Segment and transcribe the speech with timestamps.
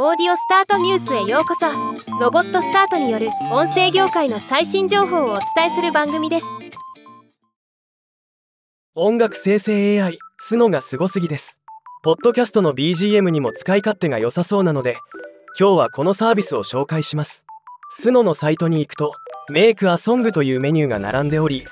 [0.00, 1.66] オーディオスタートニュースへようこそ。
[2.20, 6.46] ロボットスタートによる音声業界の最新情報をお伝えする番組です。
[8.94, 11.58] 音楽生成 AI スノがすごすぎです。
[12.04, 14.98] ポッドキャストの BGM にも使い勝手が良さそうなので
[15.58, 17.44] 今日はこのサービスを紹介します。
[17.90, 19.14] スノのサイトに行くと
[19.50, 21.64] メイクアソングというメニューが並んでおり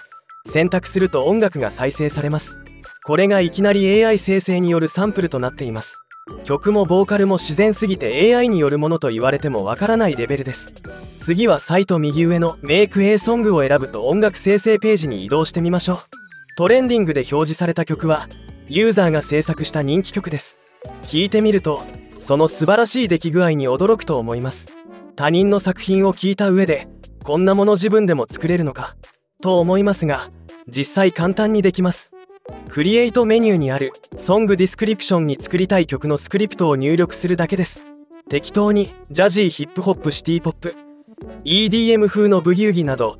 [0.48, 2.58] 選択すると音楽が再生されます。
[3.04, 6.02] これがいきなり AI 生成によるサンプルとなっています。
[6.46, 10.72] 曲もボーカルも自然すぎて AI によるものと言われてもわからないレベルです。
[11.18, 15.98] 次はサイト右上のメイク A ソングを選ぶと音楽生成ページに移動してみましょう。
[16.56, 18.28] トレンディングで表示された曲は
[18.68, 20.60] ユーザーが制作した人気曲です。
[21.02, 21.82] 聴いてみると
[22.20, 24.68] その素晴らしい出来具合に驚くと思います。
[25.16, 26.86] 他人の作品を聞いた上で
[27.24, 28.94] こんなもの自分でも作れるのか
[29.42, 30.30] と思いますが
[30.68, 32.15] 実際簡単にできます。
[32.76, 37.86] Create メニューにある Song Description に作りたい曲のスクリプトを入力するだけです。
[38.28, 40.74] 適当にジャジーヒップホップシティポップ
[41.46, 43.18] EDM 風のブギウギなど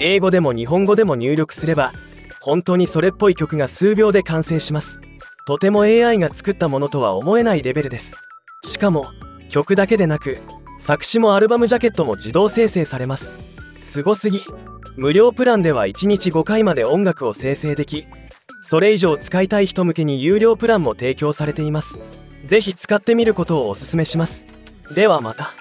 [0.00, 1.92] 英語でも日本語でも入力すれば
[2.40, 5.00] 本当にそれっぽい曲が数秒で完成します。
[5.46, 8.16] とても AI が作ったものとは思えないレベルです。
[8.64, 9.06] しかも
[9.50, 10.38] 曲だけでなく
[10.80, 13.36] 作詞もアルバムジャケットも自動生成されます。
[13.78, 14.42] すごすぎ。
[14.96, 18.08] 無料プランでは1日5回まで音楽を生成でき
[18.60, 22.00] それ以上使いたい人向けに有料プランも提供されています。
[22.44, 24.46] 是非使ってみることをおすすめします。
[24.94, 25.57] ではまた。